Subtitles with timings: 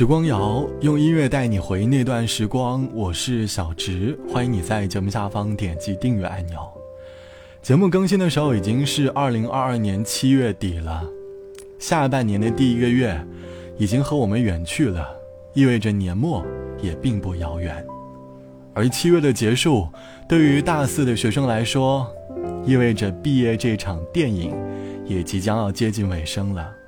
[0.00, 6.58] 时光谣用音乐带你回那段时光，我是小植，欢迎你在节目下方点击订阅按钮。
[7.60, 11.04] 节目更新的时候已经是二零二二年七月底了，
[11.78, 13.14] 下半年的第一个月
[13.76, 15.06] 已经和我们远去了，
[15.52, 16.42] 意味着年末
[16.80, 17.86] 也并不遥远。
[18.72, 19.86] 而七月的结束，
[20.26, 22.10] 对于大四的学生来说，
[22.64, 24.50] 意味着毕业这场电影
[25.04, 26.79] 也即将要接近尾声了。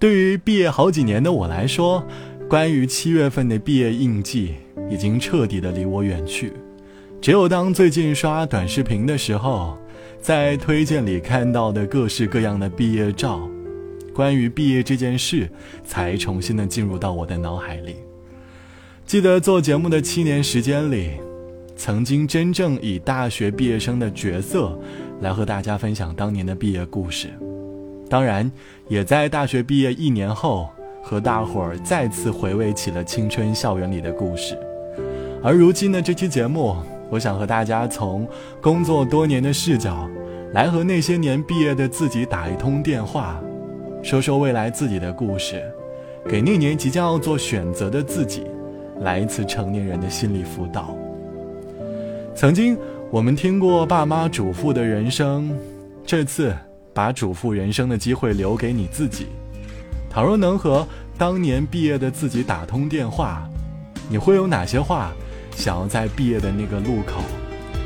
[0.00, 2.02] 对于毕业好几年的我来说，
[2.48, 4.54] 关于七月份的毕业印记
[4.90, 6.54] 已经彻底的离我远去。
[7.20, 9.76] 只有当最近刷短视频的时候，
[10.18, 13.46] 在推荐里看到的各式各样的毕业照，
[14.14, 15.46] 关于毕业这件事
[15.84, 17.96] 才重新的进入到我的脑海里。
[19.04, 21.10] 记得做节目的七年时间里，
[21.76, 24.80] 曾经真正以大学毕业生的角色
[25.20, 27.28] 来和大家分享当年的毕业故事。
[28.10, 28.50] 当然，
[28.88, 30.68] 也在大学毕业一年后，
[31.00, 34.58] 和大伙儿再次回味起了青春校园里的故事。
[35.40, 36.74] 而如今的这期节目，
[37.08, 38.28] 我想和大家从
[38.60, 40.10] 工作多年的视角，
[40.52, 43.40] 来和那些年毕业的自己打一通电话，
[44.02, 45.62] 说说未来自己的故事，
[46.28, 48.42] 给那年即将要做选择的自己，
[49.02, 50.96] 来一次成年人的心理辅导。
[52.34, 52.76] 曾经
[53.08, 55.56] 我们听过爸妈嘱咐的人生，
[56.04, 56.52] 这次。
[56.92, 59.26] 把嘱咐人生的机会留给你自己。
[60.08, 63.48] 倘若能和当年毕业的自己打通电话，
[64.08, 65.12] 你会有哪些话
[65.54, 67.22] 想要在毕业的那个路口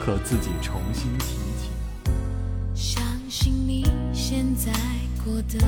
[0.00, 1.70] 和自己重新提起？
[2.74, 4.72] 相信你现在
[5.24, 5.58] 过得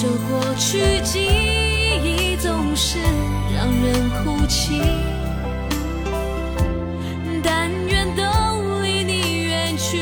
[0.00, 1.28] 受过去记
[2.02, 2.98] 忆总是
[3.54, 4.80] 让人哭泣，
[7.44, 8.22] 但愿都
[8.80, 9.98] 离你远去，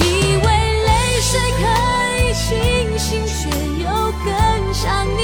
[0.00, 0.02] 以
[0.34, 1.62] 为泪水可
[2.18, 3.48] 以清醒，却
[3.84, 3.86] 又
[4.24, 5.20] 更想你。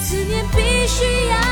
[0.00, 1.43] 思念必须要。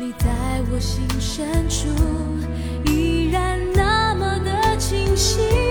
[0.00, 0.28] 你在
[0.70, 1.88] 我心深处
[2.84, 5.67] 依然那么的清晰。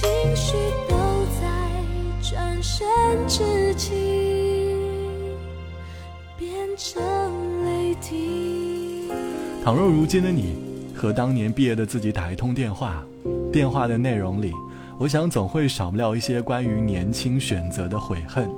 [0.00, 0.56] 情绪
[0.88, 0.94] 都
[1.40, 1.48] 在
[2.22, 2.86] 转身
[3.26, 3.90] 之际
[6.38, 7.02] 变成
[7.64, 9.10] 泪滴。
[9.64, 10.54] 倘若如今的你
[10.94, 13.02] 和当年毕业的自己打一通电话，
[13.52, 14.52] 电话的内容里，
[14.98, 18.48] 我想总会少不了一些关于年轻选择的悔恨。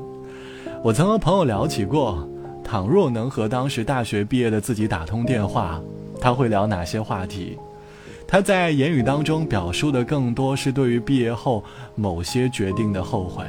[0.82, 2.28] 我曾和朋友聊起过，
[2.62, 5.80] 倘若能和当时大学毕业的自己打通电话，
[6.20, 7.56] 他会聊哪些话题？
[8.30, 11.64] 他在言语当中表述的更多是对于毕业后
[11.96, 13.44] 某些决定的后悔，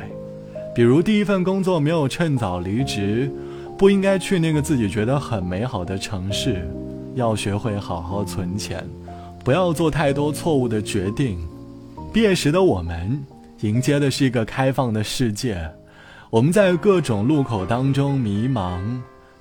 [0.74, 3.32] 比如第一份工作没有趁早离职，
[3.78, 6.68] 不应该去那个自己觉得很美好的城市，
[7.14, 8.84] 要学会好好存钱，
[9.46, 11.38] 不要做太多错误的决定。
[12.12, 13.24] 毕业时的我们，
[13.60, 15.64] 迎接的是一个开放的世界，
[16.32, 18.82] 我们在各种路口当中迷茫，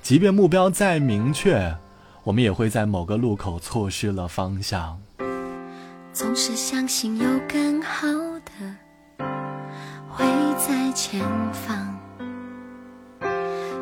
[0.02, 1.74] 即便目标再明确，
[2.24, 4.98] 我们也会在某个路口错失了方向。
[6.12, 8.08] 总是相信有更好
[8.44, 8.52] 的
[10.08, 10.24] 会
[10.58, 11.96] 在前方，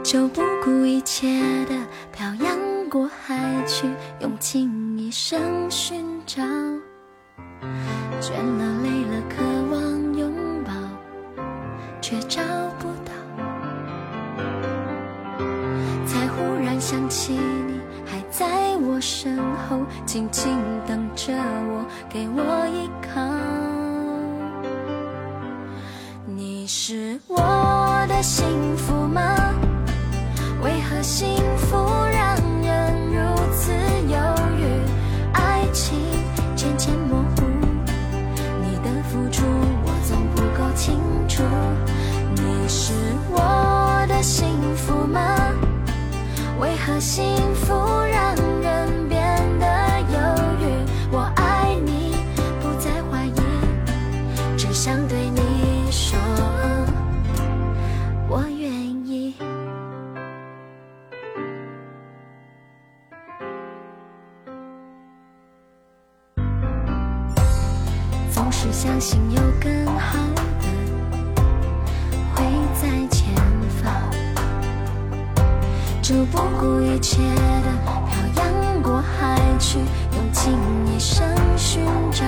[0.05, 1.75] 就不顾一切的
[2.13, 2.57] 漂洋
[2.91, 3.89] 过海去，
[4.21, 6.43] 用尽一生寻找。
[8.21, 10.33] 倦了累了，渴望拥
[10.65, 10.73] 抱，
[12.01, 12.43] 却找
[12.79, 13.13] 不到，
[16.07, 17.39] 才忽然想起
[19.01, 19.37] 身
[19.69, 23.21] 后，静静等着我，给我依靠。
[26.27, 27.37] 你是我
[28.09, 29.21] 的幸福吗？
[30.63, 31.77] 为何幸福
[32.13, 32.38] 让
[47.09, 47.25] 幸
[47.55, 47.73] 福
[48.13, 49.08] 让人
[76.09, 77.69] 就不顾一切的
[78.09, 79.79] 漂洋过海去，
[80.17, 80.55] 用尽
[80.87, 82.25] 一生寻找。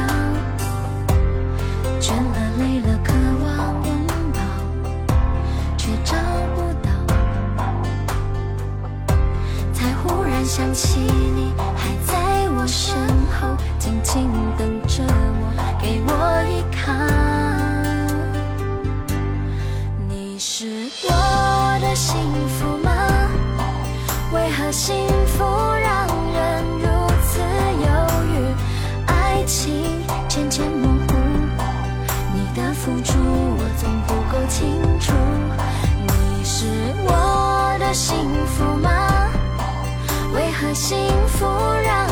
[1.99, 3.91] 倦了累了，渴望拥
[4.35, 4.39] 抱，
[5.79, 6.15] 却找
[6.55, 6.91] 不到。
[9.73, 11.01] 才忽然想起
[37.93, 38.17] 幸
[38.47, 39.29] 福吗？
[40.33, 40.97] 为何幸
[41.27, 41.45] 福
[41.85, 42.07] 让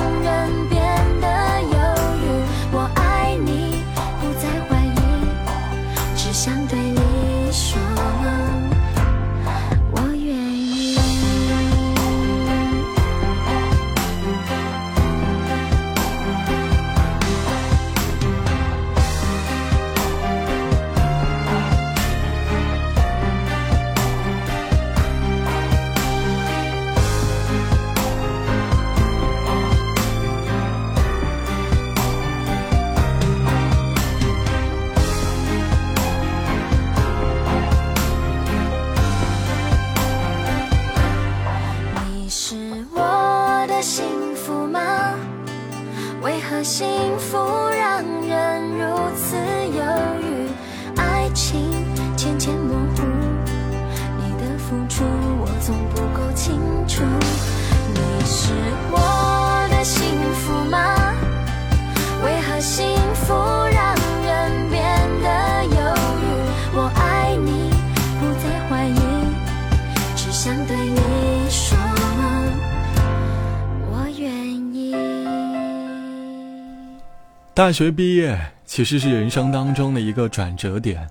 [77.59, 81.05] 大学毕业其实是人生当中的一个转折点，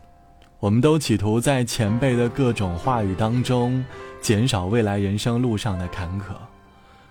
[0.62, 3.84] 我们都企图在前辈的各种话语当中
[4.22, 6.32] 减少未来人生路上的坎坷，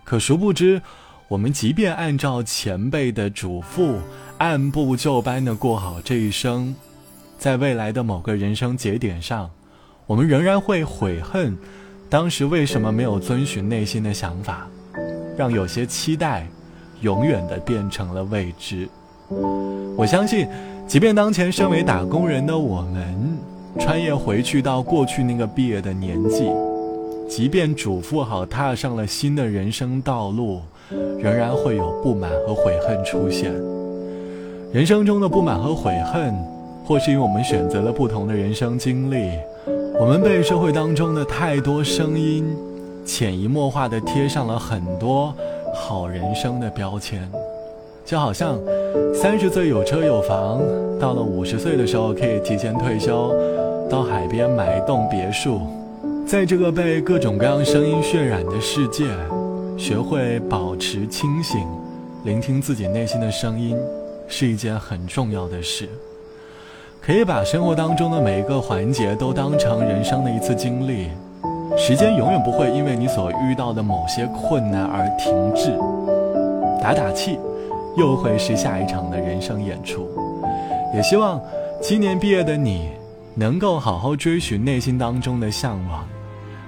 [0.05, 0.81] 可殊不知，
[1.29, 3.99] 我们即便按照前辈的嘱咐，
[4.39, 6.75] 按部就班的过好这一生，
[7.37, 9.51] 在未来的某个人生节点上，
[10.07, 11.55] 我们仍然会悔恨，
[12.09, 14.67] 当时为什么没有遵循内心的想法，
[15.37, 16.49] 让有些期待
[17.03, 18.89] 永远的变成了未知。
[19.97, 20.47] 我相信，
[20.87, 23.39] 即便当前身为打工人的我们，
[23.79, 26.51] 穿越回去到过去那个毕业的年纪，
[27.29, 30.61] 即便嘱咐好踏上了新的人生道路，
[31.19, 33.53] 仍然会有不满和悔恨出现。
[34.73, 36.35] 人生中的不满和悔恨，
[36.85, 39.31] 或是因为我们选择了不同的人生经历，
[39.99, 42.45] 我们被社会当中的太多声音，
[43.05, 45.35] 潜移默化地贴上了很多
[45.75, 47.29] 好人生的标签。
[48.07, 48.57] 就好像
[49.13, 50.63] 三十岁有车有房，
[51.01, 53.35] 到了五十岁的时候可以提前退休，
[53.91, 55.61] 到海边买一栋别墅。
[56.25, 59.07] 在这个被各种各样声音渲染的世界，
[59.77, 61.67] 学会保持清醒，
[62.25, 63.77] 聆听自己内心的声音，
[64.29, 65.89] 是一件很重要的事。
[67.01, 71.09] 可以把生活当中的每一个环节都当成人生的一次经历，
[71.77, 75.77] 时间永远不会因为你所遇到的某些困难而停滞。
[76.81, 77.37] 打打气。
[77.97, 80.09] 又会是下一场的人生演出，
[80.95, 81.41] 也希望
[81.83, 82.91] 今年毕业的你
[83.35, 86.07] 能够好好追寻内心当中的向往。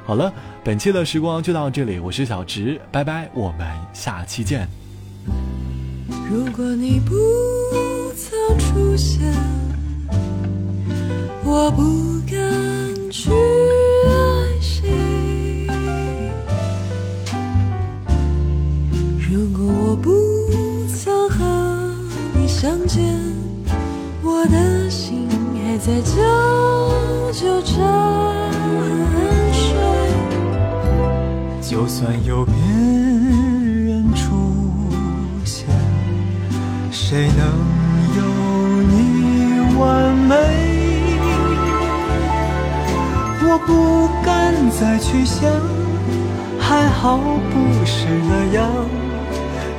[0.06, 0.32] 好了，
[0.64, 4.66] 本期的时光就到这里，我是小直，拜拜，我们下期见。
[6.30, 7.14] 如果你不
[8.14, 9.30] 曾出现，
[11.44, 11.82] 我不
[12.26, 13.30] 敢去
[22.60, 23.04] 相见，
[24.20, 26.10] 我的心还在久
[27.32, 27.76] 久沉
[29.52, 29.62] 睡。
[31.60, 34.34] 就算有别人出
[35.44, 35.68] 现，
[36.90, 37.46] 谁能
[38.16, 38.22] 有
[38.82, 40.34] 你完美？
[43.40, 45.48] 我不敢再去想，
[46.58, 48.97] 还好不是那样。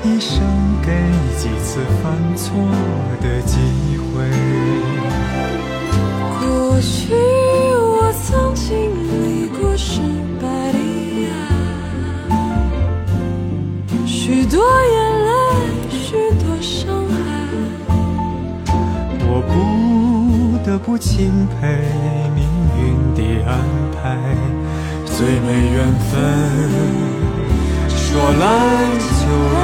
[0.04, 0.42] 一生
[0.82, 0.92] 给
[1.38, 2.56] 几次犯错
[3.22, 3.58] 的机
[3.98, 4.30] 会。
[6.40, 7.14] 过去
[7.76, 8.70] 我曾经
[9.12, 10.02] 历过失
[10.42, 10.78] 败的
[12.30, 12.38] 爱，
[14.08, 15.30] 许多眼泪，
[15.90, 17.18] 许多伤害。
[19.28, 19.54] 我不
[20.66, 21.84] 得不钦佩
[22.34, 22.40] 命
[22.78, 22.80] 运
[23.16, 23.52] 的安
[24.02, 24.18] 排，
[25.06, 25.78] 最美缘
[26.10, 26.10] 分。
[27.90, 28.44] 说来
[29.30, 29.58] 就来。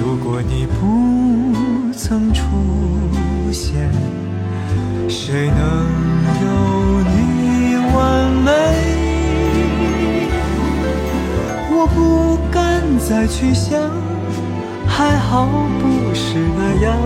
[0.00, 2.42] 如果你不曾出
[3.52, 3.88] 现，
[5.08, 5.58] 谁能
[6.42, 6.46] 有
[7.10, 7.96] 你完
[8.44, 8.48] 美？
[11.72, 13.80] 我不敢再去想，
[14.86, 15.46] 还好
[15.80, 16.96] 不是那样。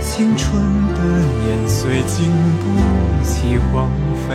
[0.00, 0.60] 青春
[0.94, 1.00] 的
[1.44, 2.64] 年岁经不
[3.24, 3.88] 起荒
[4.26, 4.28] 废。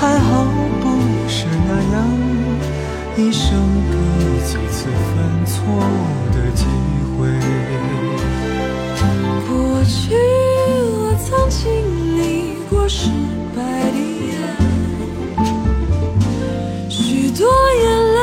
[0.00, 0.44] 还好
[0.80, 0.84] 不
[1.28, 1.96] 是那样。
[3.16, 3.58] 一生
[3.90, 3.94] 给
[4.46, 5.56] 几次犯错
[6.32, 6.64] 的机
[7.16, 7.18] 会。
[9.48, 9.50] 过
[9.84, 10.14] 去
[10.94, 11.58] 我曾经
[12.16, 12.20] 历
[12.70, 13.10] 过失
[13.56, 13.58] 败
[13.90, 13.98] 的
[14.38, 15.40] 爱，
[16.88, 17.28] 许。
[17.38, 17.84] 多眼
[18.16, 18.18] 泪，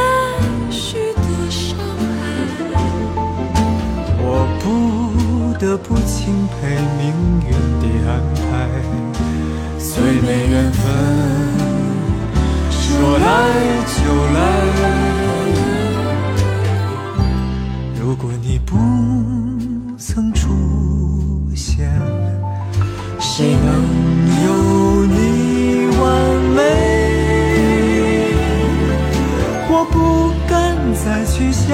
[0.70, 1.78] 许多伤
[2.20, 2.22] 害。
[4.20, 4.30] 我
[4.60, 4.66] 不
[5.58, 7.04] 得不钦佩命
[7.48, 8.44] 运的安排，
[9.80, 9.88] 最
[10.20, 10.84] 美缘分，
[13.26, 13.30] 来
[13.92, 13.98] 就
[14.36, 14.38] 来。
[18.00, 18.72] 如果你不
[19.98, 20.48] 曾出
[21.56, 21.90] 现，
[23.20, 23.68] 谁能
[24.46, 24.48] 有
[25.08, 25.18] 你
[26.00, 26.04] 完
[26.56, 26.60] 美？
[29.68, 29.98] 我不
[30.48, 30.54] 敢
[30.94, 31.66] 再去想，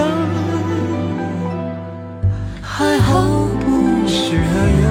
[2.62, 3.12] 还好
[3.60, 3.64] 不
[4.08, 4.18] 是
[4.54, 4.84] 那样。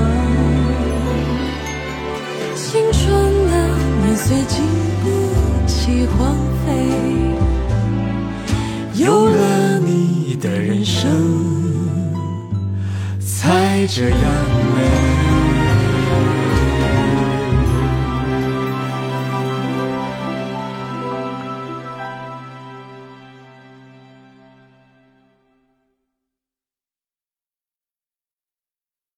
[2.55, 3.01] 青春
[3.51, 3.53] 的
[4.05, 4.90] 年岁经不
[5.81, 6.73] 起荒废，
[9.03, 11.11] 有了你的人生
[13.19, 14.70] 才这样。